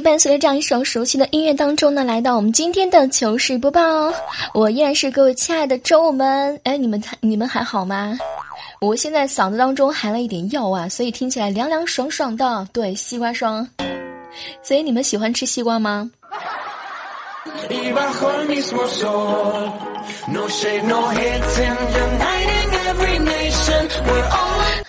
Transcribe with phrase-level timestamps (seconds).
[0.00, 3.80] 伴随着这样一首熟悉的音乐当中呢，来到我们今天的糗事播报。
[4.54, 8.18] 我依然是各位亲爱的周五们，哎，你们你们还好吗？
[8.80, 12.66] 我现在嗓子当中含了一点药啊，所以听起来凉凉爽爽的。
[12.72, 13.66] 对，西瓜霜。
[14.62, 16.10] 所以你们喜欢吃西瓜吗？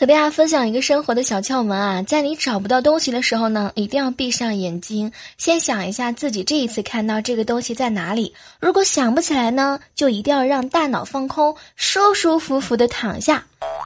[0.02, 8.34] 和大家分享一个生活的小窍门啊，在你找不到东西的时候呢，一定要闭上眼睛，先想一下自己这一次看到这个东西在哪里。
[8.60, 13.46] 如果想不起来呢，就一定要让大脑放空，舒舒服服的躺下，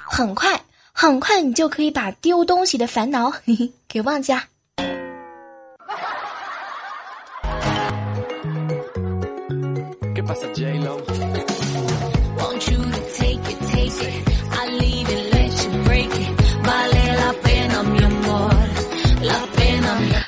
[0.09, 0.61] 很快
[0.93, 3.33] 很快你就可以把丢东西的烦恼
[3.89, 4.31] 给忘记。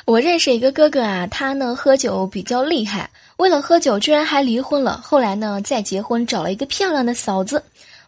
[0.08, 4.98] 我认识一个哥哥啊，他呢喝酒比较厉害，为了喝酒居然还离婚了。
[5.04, 7.62] 后来呢再结婚，找了一个漂亮的嫂子，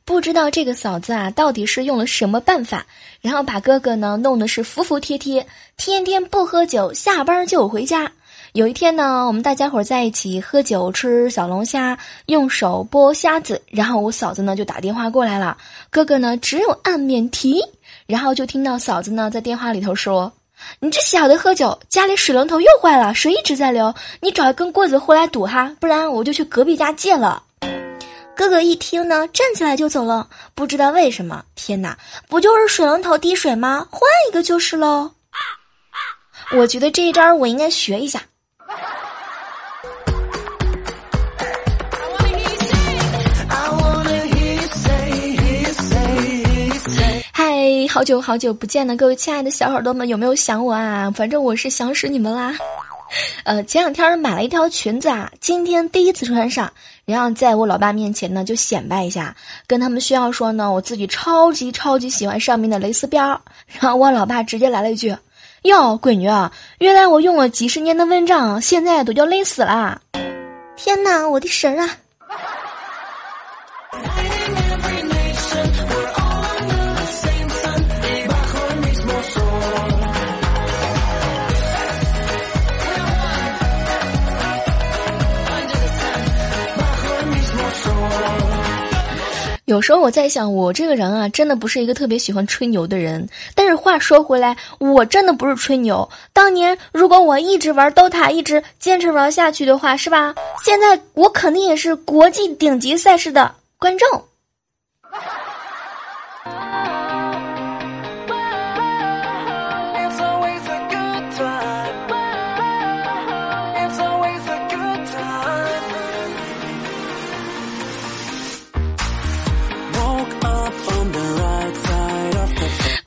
[0.06, 2.86] 不知道这个嫂子啊到底是用了什么办法，
[3.20, 8.10] 然后把哥哥呢弄得是服服帖帖，天天不喝酒，下班就回家。
[8.54, 15.58] 有一天呢，我们大家伙在一起喝酒吃小龙虾，用手剥虾子，然后我嫂子呢就打电话过来了，
[15.90, 17.60] 哥哥呢只有按免提，
[18.06, 20.32] 然后就听到嫂子呢在电话里头说。
[20.78, 23.94] 你这小的喝酒，家里水龙头又坏了，水一直在流。
[24.20, 27.42] 你找一根棍子回来堵哈，不然我就去隔壁家借了。
[28.36, 30.27] 哥哥一听呢，站起来就走了。
[30.55, 31.98] 不知道为什么，天哪，
[32.29, 33.86] 不就是水龙头滴水吗？
[33.90, 35.11] 换一个就是喽。
[36.57, 38.23] 我觉得这一招我应该学一下。
[47.89, 51.11] 好久好久不见了，各位亲爱的小耳朵们，有没有想我啊？
[51.11, 52.55] 反正我是想死你们啦。
[53.45, 56.73] 呃，前两天买了一条裙子啊，今天第一次穿上，
[57.05, 59.35] 然后在我老爸面前呢就显摆一下，
[59.67, 63.40] 跟他们炫耀说呢，我自己超级超级喜欢上面的蕾丝边儿。
[63.80, 65.17] 然后我老爸直接来了一句
[65.63, 70.01] ：“哟，闺女啊，原来我用了几十年的蚊帐，现在都叫蕾丝啦！”
[70.77, 71.96] 天哪，我的神啊！
[89.70, 93.25] 有时候我在想，我这个人啊，真的不是一个特别喜欢吹牛的人。
[93.55, 96.08] 但是话说回来，我真的不是吹牛。
[96.33, 100.35] 当年如果我一直玩 DOTA，一直坚持玩下去的话，是吧？
[100.64, 104.25] 现在我肯定也是国际顶级赛事的观众。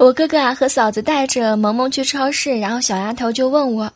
[0.03, 3.89] 我哥哥啊和嫂子带着萌萌去超市，然后小丫头就问我：“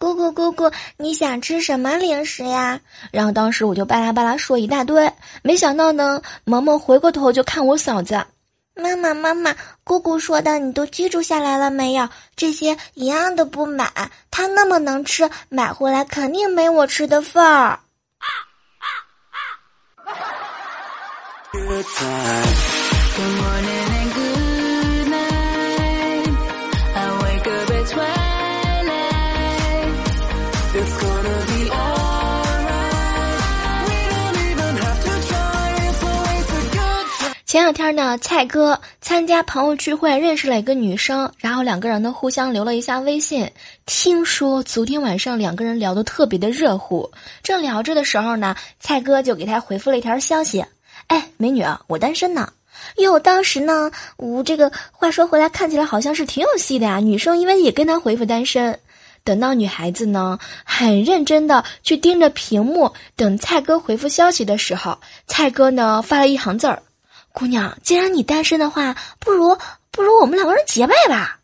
[0.00, 2.80] 姑姑姑姑，你想吃什么零食呀？”
[3.12, 5.12] 然后当时我就巴拉巴拉说一大堆，
[5.42, 8.24] 没想到呢，萌萌回过头就看我嫂子
[8.74, 9.54] ：“妈妈妈妈，
[9.84, 12.08] 姑姑说的你都记住下来了没有？
[12.34, 13.92] 这些一样的不买，
[14.30, 17.78] 它那么能吃，买回来肯定没我吃的份儿。”
[37.50, 43.50] 前两天呢，蔡哥参加朋友聚会，认识了一个女生，然后两个人呢互相留了一下微信。
[43.86, 47.10] 听说昨天晚上两个人聊得特别的热乎，
[47.42, 50.64] 正聊着的时候呢，蔡哥就给他回复了一条消息
[51.08, 52.52] ：“哎，美女啊，我单身呢。”
[52.98, 57.00] 哟，当时呢，我这个话说回来，看起来好像是挺有戏的呀。
[57.00, 58.78] 女生因为也跟他回复单身，
[59.24, 66.80] 等到女孩子呢很认真的去盯着屏幕等蔡哥回复消息的时候，蔡哥呢发了一行字儿。
[67.32, 69.56] 姑娘，既然你单身的话，不如
[69.90, 71.38] 不如我们两个人结拜吧。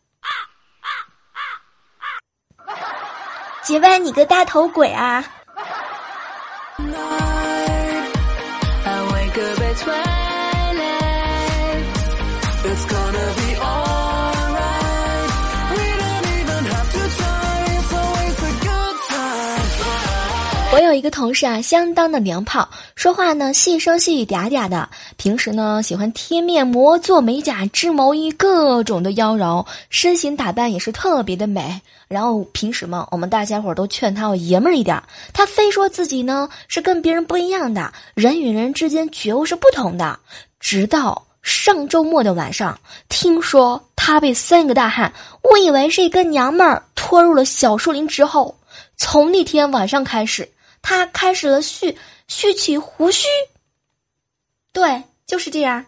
[3.63, 5.25] 结拜你个大头鬼啊！
[20.77, 24.87] 我有一个同事啊，相当的娘炮，说话呢细声细语嗲嗲的。
[25.17, 31.81] 平时呢喜欢贴面膜、做美甲、织毛衣，各种的妖娆，身形打扮也是特别的美。
[32.09, 35.03] 然后平时嘛，我们大家伙都劝他要爷们儿一点，
[35.33, 40.19] 他非说自己呢是跟别人不一样的，人与人之间觉悟是不同的。
[40.61, 45.11] 直到上周末的晚上，听说他被三个大汉，
[45.45, 48.55] 误以为是一个娘们儿，拖入了小树林之后，
[48.99, 50.47] 从那天晚上开始。
[50.89, 51.99] 他开始了蓄
[52.29, 53.27] 蓄起胡须，
[54.73, 55.85] 对，就是这样。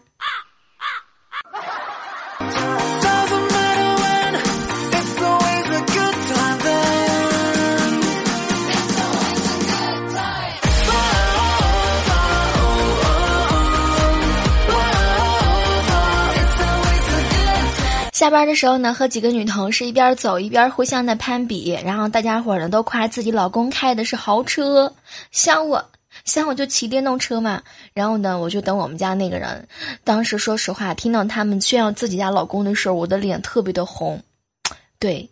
[18.29, 24.93] 下班的时候呢，和几个女同事一边走一边互相的攀比，然后大家伙呢都夸自己老公开的是豪车，
[25.31, 25.83] 像我，
[26.25, 27.59] 像我就骑电动车嘛。
[27.91, 29.67] 然后呢，我就等我们家那个人。
[30.03, 34.21] 当时说实话，听到他们炫耀自己家老公的时候，我的脸特别的红。
[34.99, 35.27] 对，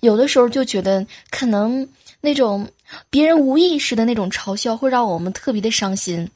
[0.00, 1.88] 有的时候就觉得可能
[2.20, 2.68] 那种
[3.08, 6.30] 别人无意识的那种嘲笑会让我们特别的伤心。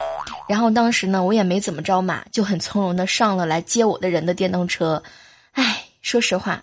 [0.48, 5.02] 然后当时呢，我也没怎么着嘛，就很从容的上了来接我的人的电动车。
[6.06, 6.08] 唉。
[6.08, 6.62] 说实话，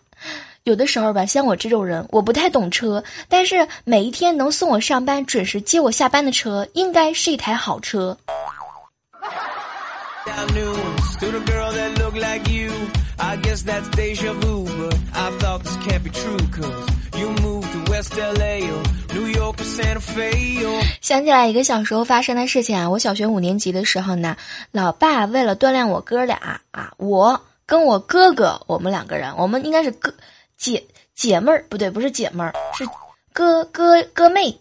[0.64, 8.18] 有的时候吧，像我这种人，我不太懂车，但是每一天能送我上班、准时接我下班的车，应该是一台好车。
[21.02, 24.38] 想起来一个小时候发生的事情啊，我小学五年级的时候呢，
[24.72, 27.42] 老爸为了锻炼我哥俩啊，我。
[27.74, 30.14] 跟我哥哥，我们两个人，我们应该是哥
[30.58, 30.86] 姐
[31.16, 32.86] 姐妹儿，不对，不是姐妹儿，是
[33.34, 34.56] 哥哥哥妹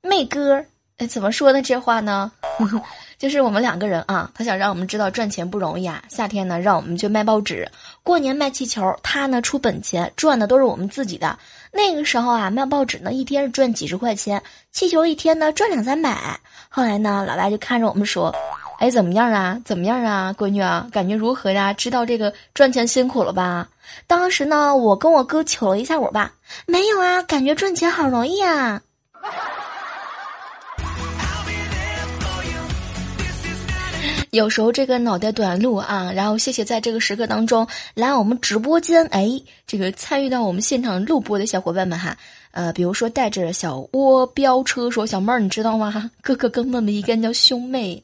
[0.00, 0.64] 妹哥。
[0.96, 1.60] 哎，怎么说呢？
[1.60, 2.32] 这话呢，
[3.18, 6.02] 就是我们两个人啊，他想让我们知道赚钱不容易啊。
[6.08, 7.62] 夏天呢，让我们去卖报纸；
[8.02, 11.38] 过年卖气球，他呢出本钱，赚的都是我们自己的。
[11.70, 14.42] 那个时候啊，卖报纸呢，一天是赚几十块钱，
[14.72, 16.40] 气球一天呢赚两三百。
[16.70, 18.34] 后来呢，老大就看着我们说。
[18.80, 19.60] 哎，怎么样啊？
[19.62, 21.70] 怎么样啊，闺女啊，感觉如何呀？
[21.74, 23.68] 知道这个赚钱辛苦了吧？
[24.06, 26.32] 当时呢，我跟我哥求了一下我爸，
[26.66, 28.80] 没有啊，感觉赚钱好容易啊。
[34.30, 39.30] 有时候这个脑袋短路啊，然后谢谢在这个时刻当中来我们直播间，哎，
[39.66, 42.16] 这个参与到我们现场录播的小伙伴们哈，
[42.52, 46.10] 呃，比如说带着小窝飙车说小妹儿，你知道吗？
[46.22, 48.02] 哥哥根本没干叫兄妹。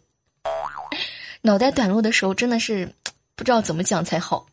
[1.43, 2.89] 脑袋短路的时候，真的是
[3.37, 4.47] 不知道怎么讲才好。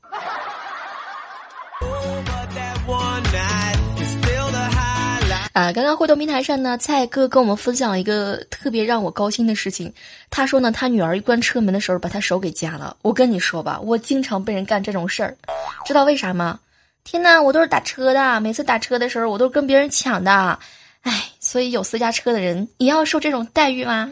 [5.53, 9.94] 啊，刚刚互动平台上呢，蔡哥跟我们分享一个特别让我高兴的事情。
[10.31, 12.97] 他说呢，他女儿一关车门的时候，把他手给夹了。
[13.03, 15.38] 我跟你说吧，我经常被人干这种事儿，
[15.85, 16.59] 知道为啥吗？
[17.03, 20.57] 天呐，我都是打车的，每次打车的时候，我都跟别人抢的。
[21.01, 24.12] 哎，所以有私家车的人也要受这种待遇吗？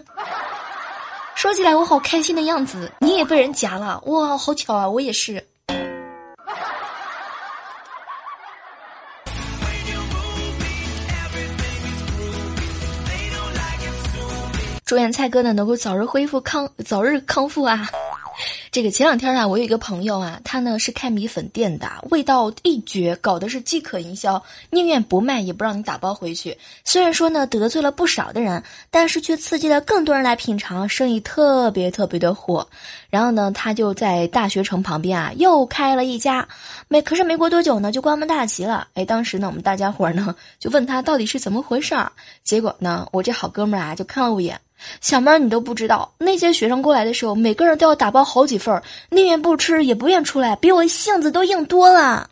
[1.41, 5.43] 说起来我好开心的样子，你也被人夹了哇，好巧啊，我也是。
[14.85, 17.89] 祝愿蔡哥呢能够早日恢复康，早日康复啊。
[18.71, 26.57] 这个前两天啊，我有一个朋友啊，他呢是开米粉店的，味道一绝，搞的是饥渴营销，宁愿不卖也不让你打包回去。
[26.85, 32.65] 虽然说呢得罪了不少的人，但是却刺激了更多人来品尝，生意特别特别的火。
[33.09, 36.47] 然后呢，他就在大学城旁边啊又开了一家，
[36.87, 38.87] 没可是没过多久呢就关门大吉了。
[38.93, 42.09] 哎，当时呢我们大家伙呢就问他到底是怎么回事儿，
[42.41, 44.57] 结果呢我这好哥们儿啊就看了我一眼。
[45.01, 52.29] 小妹，你都不知道，那些学生过来的时候，每个人都要打包好几份，宁愿不吃也不愿出来，比我性子都硬多了。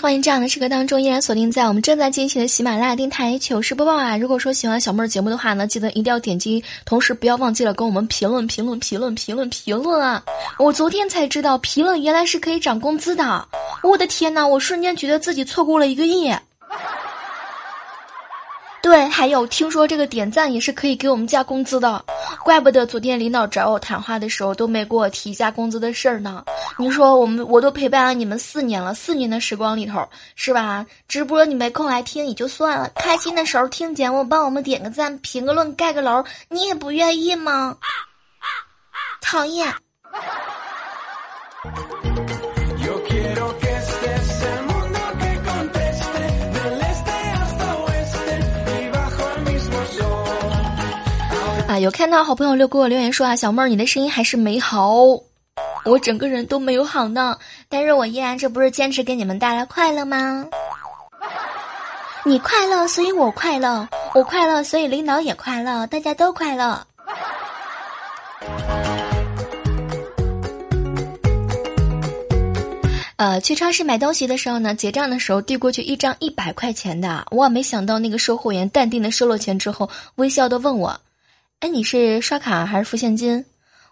[0.00, 4.16] 欢迎这样的时刻当中依然锁定在我们正在进行的喜马拉雅电台糗事播报啊！
[4.16, 10.22] 如果说喜欢小妹儿节目的话呢，记得一定要点击，同时不要忘记了跟我们评论、评论、评论、评论、评论啊！
[10.58, 13.46] 我昨天才知道评论原来是可以涨工资的，
[13.82, 16.32] 我的天呐，我瞬间觉得自己错过了一个亿。
[18.86, 22.04] 对，还有听说这个点赞也是可以给我们加工资的，
[22.44, 26.44] 怪不得昨天领导找我谈话的时候都没给我提加工资的事儿呢。
[26.78, 30.86] 你说我们我都陪伴了你们四年了，四年的时光里头是吧？
[31.08, 37.76] 直播你没空来听也就算了，开心的时候听节目帮我们点个赞、评个论、盖个楼，你也不愿意吗？
[39.20, 39.74] 讨厌。
[51.78, 54.94] 有看到好朋友就给我留言说啊，小妹儿你的声音还是没好，
[55.84, 57.36] 我整个人都没有好呢，
[57.68, 60.46] 但是我依然这不是坚持给你们带来快乐吗？
[62.24, 66.84] 你快乐，所以我快乐，我快乐，所以领导也快乐，大家都快乐。
[73.16, 81.00] 呃，去超市买东西的时候呢，结账的时候递过去一张一百块钱的，哇，没想到那个售货员淡定的收了钱之后，微笑的问我。
[81.60, 83.42] 哎，你是刷卡还是付现金？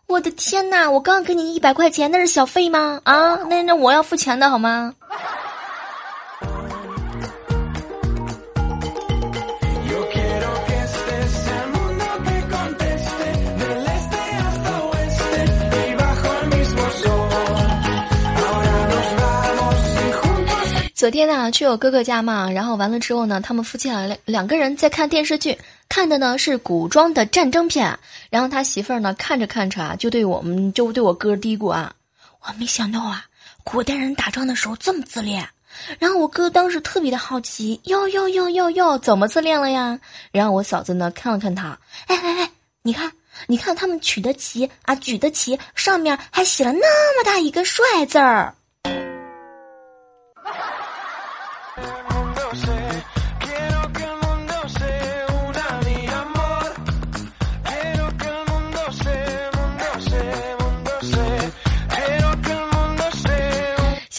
[0.06, 0.90] 我的天哪！
[0.90, 3.00] 我刚给你一百块钱，那是小费吗？
[3.04, 4.94] 啊，那那我要付钱的好吗？
[20.94, 25.56] 昨天呢，去我哥哥家嘛，然后完了之后呢，他们夫妻俩两两个人在看电视剧，
[25.88, 27.98] 看的呢是古装的战争片。
[28.30, 31.94] 然后他媳妇儿呢看着看着啊，就对我们就对我哥嘀咕啊
[32.42, 33.24] ：“我没想到啊，
[33.62, 35.48] 古代人打仗的时候这么自恋。”
[35.98, 39.98] 然后我哥当时特别的好奇：“哟哟哟哟哟，怎么自恋了呀？”
[40.30, 42.50] 然后我嫂子呢看了看他：“哎哎哎，
[42.82, 43.12] 你看，
[43.48, 48.54] 你看他们取的旗啊，举的旗上面还写了那么大一个帅字儿。”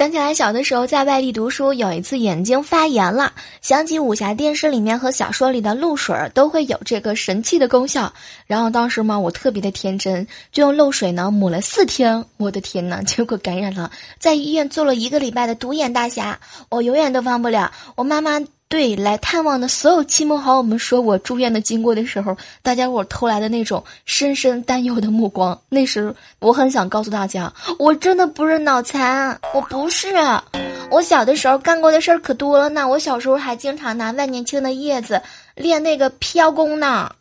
[0.06, 3.34] 想起来小的时候在外地读书，有一次眼睛发炎了，
[3.64, 8.14] 想起武侠电视里面和小说里的露水都会有这个神器的功效。
[8.46, 12.24] 然后当时嘛，我特别的天真，就用露水呢抹了四天。
[12.38, 17.72] 我的天哪， 结果感染了，在医院做了一个礼拜的独眼大侠，我永远都忘不了。
[17.96, 18.40] 我妈妈。
[18.68, 25.60] 对来探望的所有亲朋好友们说我住院的经过的时候，大家伙偷来的那种深深担忧的目光。
[25.70, 30.08] 那时我很想告诉大家，我真的不是脑残，我不是。
[30.90, 32.88] 我小的时候干过的事儿可多了呢。
[32.88, 35.22] 我小时候还经常拿万年青的叶子
[35.56, 37.12] 练那个飘功呢。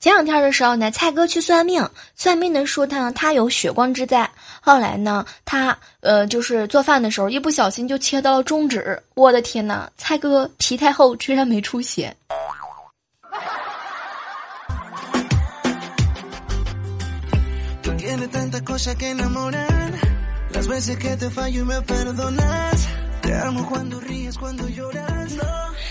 [0.00, 4.30] 前两天的时候呢，蔡哥去算命，算命的说他他有血光之灾。
[4.60, 9.02] 后来呢，他呃就是做饭的时候一不小心就切到了中指。
[9.14, 12.14] 我的天哪，蔡哥皮太厚，居然没出血。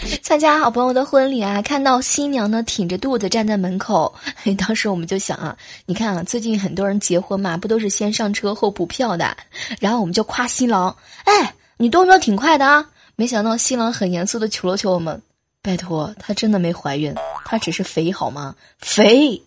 [0.22, 4.14] 参加好朋友的婚礼啊，看到新娘呢挺着肚子站在门口，
[4.58, 9.36] 当时我们就想啊，你看啊，最近很多人结婚嘛，不都是先上车后补票的？
[9.80, 12.86] 然后我们就夸新郎，哎，你动作挺快的啊！
[13.16, 15.20] 没想到新郎很严肃的求了求我们，
[15.62, 17.14] 拜托，她真的没怀孕，
[17.46, 18.56] 她只是肥好吗？
[18.80, 19.42] 肥。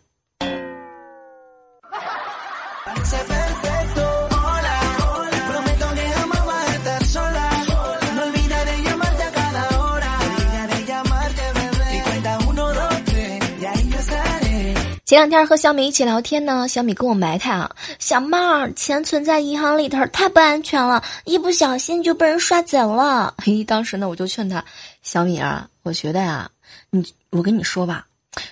[15.10, 23.34] 前两天和小米一起聊天呢，小米跟我埋汰啊，小妹儿，钱存在银行里头太不安全了，一不小心就被人刷走了。
[23.38, 24.64] 嘿，当时呢我就劝他，
[25.02, 26.48] 小米啊，我觉得呀，
[26.90, 28.06] 你我跟你说吧，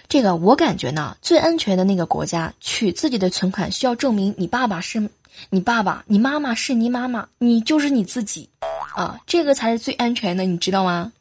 [0.09, 5.01] 这个我感觉呢，最安全的那个国家，取自己的存款需要证明你爸爸是
[5.51, 8.51] 你爸爸，你妈妈是你妈妈，你就是你自己，
[8.97, 11.13] 啊，这个才是最安全的，你知道吗？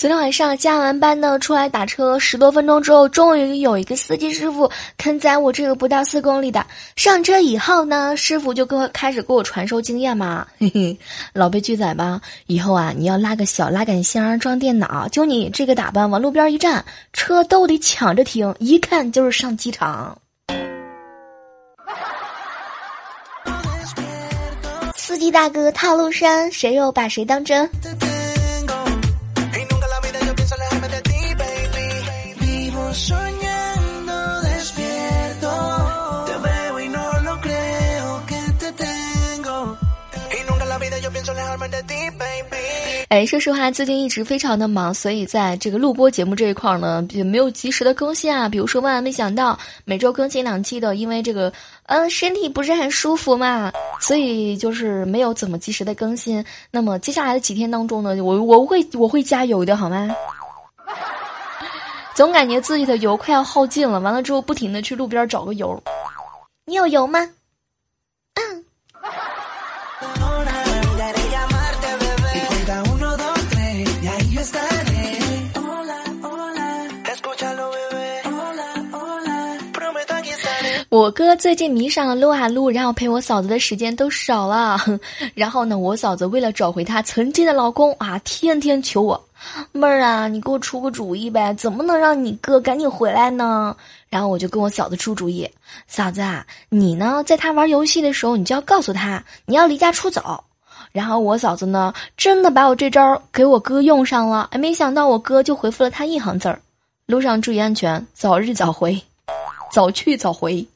[0.00, 4.66] 昨天晚上加完班呢，出来打车十多分钟之后，终于有一个司机师傅
[4.96, 6.64] 肯载我这个不到四公里的。
[6.96, 10.98] 上车以后呢，师傅就跟我开始给我传授经验嘛， 嘿嘿，
[11.34, 12.18] 老被拒载吧？
[12.46, 20.16] 以后啊，你要拉个小拉杆箱装电脑，就你这个打扮往路边一站，车都得抢着停，一看就是上机场。
[24.96, 27.68] 司机大哥套路深，谁又把谁当真？
[43.10, 48.48] 哎，说实话，最近一直非常的忙，所以在这个录播节目这一块呢，也没有及时的更新啊。
[48.48, 51.52] 比如说，万万没想到每周更新两期的，因为这个，
[51.86, 56.44] 嗯，身体不是很舒服嘛，所以就是没有怎么及时的更新。
[56.70, 60.08] 那么接下来的几天当中呢，我我会我会加油的，好吗？
[62.14, 65.82] 总感觉自己的油快要耗尽了，完了之后不停的去路边找个油。
[66.64, 67.28] 你有油吗？
[80.90, 84.76] 我哥最近迷上了撸啊撸，然后陪我嫂子的时间都少了。
[85.36, 89.24] 然后呢，我嫂子为了找回她曾经的老公啊，天天求我
[89.70, 93.76] 妹儿啊，你给我出个主意呗，怎么能让你哥赶紧回来呢？
[94.08, 95.48] 然后我就跟我嫂子出主意，
[95.86, 100.42] 嫂子啊，你呢，在他玩游戏的时候，你就要告诉他你要离家出走。
[100.90, 106.60] 然后我嫂子呢，真的把我这招给我哥用上了，哎，没想到我哥就回复了他一行字儿：
[107.06, 109.00] 路上注意安全，早日早回，
[109.70, 110.66] 早去早回。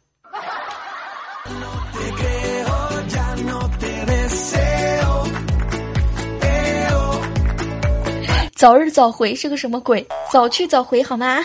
[8.65, 10.09] 早日早回是个什么鬼？
[10.33, 11.45] 早去早回好吗？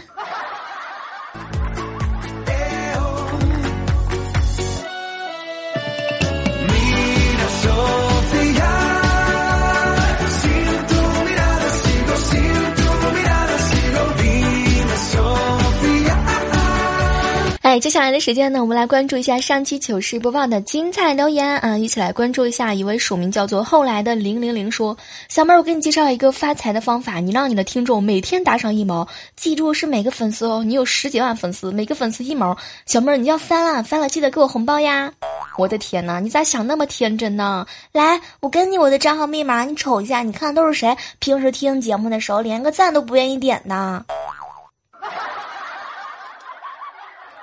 [17.70, 21.78] 哎，接下来的时间呢，我们来关注一下上期糗事播报的精彩留言啊！
[21.78, 24.98] 一起来关注一下一位署名叫做“后来的零零零”说
[25.30, 35.14] ：“小妹儿，我给你介绍一个发财的方法，你让你的听众每天打赏一毛，记住是每个粉丝哦，你有十几万粉丝，每个粉丝一毛，小妹儿你要翻了，翻了记得给我红包呀！
[35.56, 37.68] 我的天哪，你咋想那么天真呢？
[37.92, 40.98] 来，我给你我的账号密码，你瞅一下，你看都是谁？
[41.20, 44.04] 平时听节目的时候连个赞都不愿意点呢。”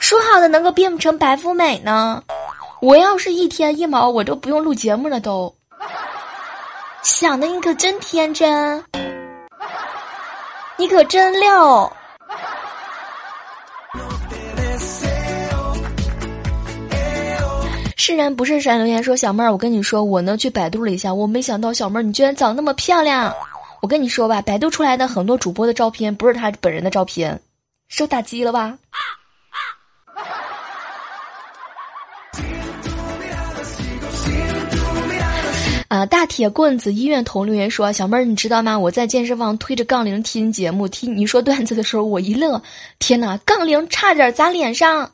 [0.07, 2.23] 说好的能够变不成白富美呢？
[2.81, 5.19] 我要是一天一毛，我都不用录节目了。
[5.19, 5.53] 都
[7.03, 8.85] 想的你可真天真，
[10.77, 11.92] 你可真溜。
[17.97, 23.35] 是人不是神留言说小妹儿，我跟你说，我呢去百度了一下，我没想到小妹儿你居然长那么漂亮。
[23.83, 27.40] 我跟你说吧，百度出来的很多主播的照片不是他本人的照片，
[27.88, 28.79] 受打击了吧？
[35.88, 36.05] 啊！
[36.05, 38.77] 大铁棍子医院同留言说：“小妹儿，你知道吗？
[38.77, 42.61] 我在健身房推着杠铃听节目，听你说段子的时候，我一乐，
[42.99, 45.09] 天哪，杠铃差点砸脸上！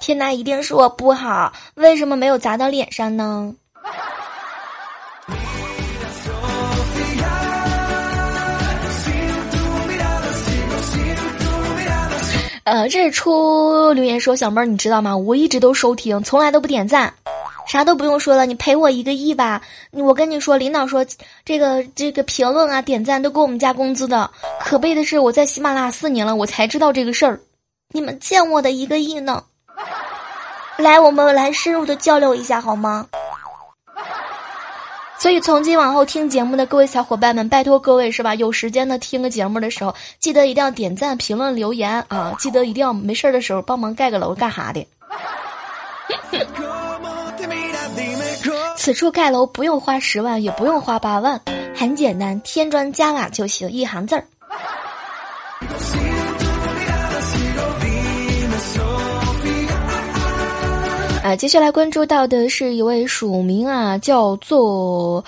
[0.00, 3.54] 天哪，一定是我不好，为什么没有砸到脸上呢？”
[12.64, 15.16] 呃，日出留言说：“小妹儿，你知道吗？
[15.16, 17.12] 我一直都收听，从来都不点赞。”
[17.66, 19.60] 啥都不用说了，你赔我一个亿吧！
[19.90, 21.04] 我跟你说，领导说
[21.44, 24.30] 这个这个评论啊、点赞都给我们加工资的。
[24.60, 27.40] 可悲的是，我在喜马拉雅四年了，我才知道这个事儿。
[27.92, 29.42] 你们欠我的一个亿呢！
[30.76, 33.06] 来，我们来深入的交流一下好吗？
[35.16, 38.34] 所以从今往后听节目的各位小伙伴们，拜托各位是吧？
[38.34, 42.34] 有时间的听个节目的时候，记得一定要点赞、评论、留言啊！
[42.38, 44.86] 记得一定要没事儿的时候帮忙盖个楼干啥的。
[48.84, 51.40] 此处盖楼不用花十万，也不用花八万，
[51.74, 54.22] 很简单，添砖加瓦就行，一行字儿。
[61.22, 65.24] 啊，接下来关注到的是一位署名啊，叫做。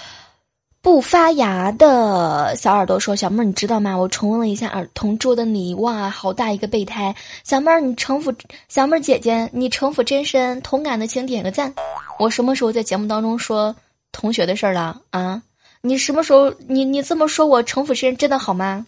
[0.87, 3.96] 不发芽的小耳朵说：“小妹儿，你知道吗？
[3.99, 7.12] 我重温了一下《儿同桌的你》，哇，好大一个备胎！
[7.42, 8.33] 小妹儿，你城府，
[8.68, 11.75] 小妹儿姐姐，你城府真深，同感的请点个赞。
[12.20, 13.75] 我什么时候在节目当中说
[14.12, 15.42] 同学的事儿了啊？
[15.81, 18.87] 你什么时候你你这么说我城府深，真的好吗？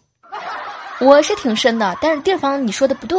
[1.01, 3.19] 我是挺深的，但是地方你说的不对。”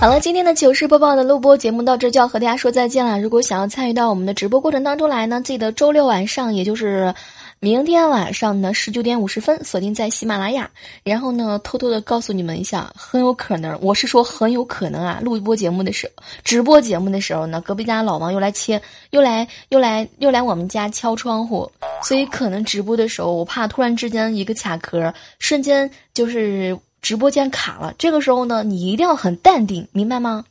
[0.00, 3.20] 好了，今天的糗事播报的录播节目到这就要和大家说再见了。
[3.20, 7.14] 如果想要参与到我们的直播过程当中来呢，记得周六晚上，也就是
[7.58, 10.70] 明天晚上的十九点五十分，锁定在喜马拉雅。
[11.04, 21.70] 然后呢，偷偷的告诉你们一下，很有可能，我是说很有可能啊，录一播节目的时候，直播节目的时候呢，隔壁家老王又来切，又来又来又来我们家敲窗户，
[22.02, 26.74] 所以可能直播的时候，我怕突然之间一个卡壳，瞬间就是。
[27.02, 30.44] 直播间卡了，这个时候呢，你一定要很淡定，明白吗？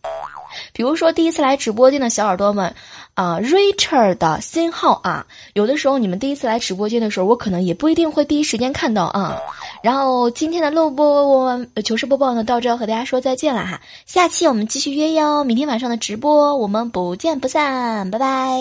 [0.74, 2.74] 比如说第一次来直播间的小耳朵们，
[3.14, 9.38] 啊，Richard 的新号啊，有的时候你们第一次来直播间的时候，我可能也不一定会第一时间看到啊。
[9.84, 18.60] 然后今天的录播糗事播报呢，到这和大家说再见了哈，下期我们继续约哟，明天晚上的直播我们不见不散，拜拜。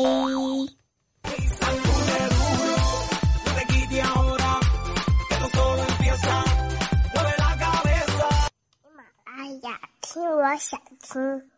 [10.11, 11.51] 听我想听。